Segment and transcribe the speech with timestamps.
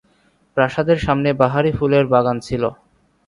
[0.57, 2.63] প্রাসাদের সামনে বাহারি ফুলের বাগান ছিল।